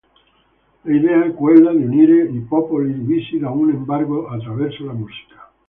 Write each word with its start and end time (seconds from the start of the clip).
L'idea 0.83 1.25
è 1.25 1.31
quella 1.31 1.69
di 1.75 1.83
unire 1.83 2.23
i 2.23 2.39
popoli 2.39 2.91
divisi 2.91 3.37
da 3.37 3.51
un 3.51 3.69
embargo 3.69 4.25
attraverso 4.29 4.83
la 4.85 4.93
musica. 4.93 5.51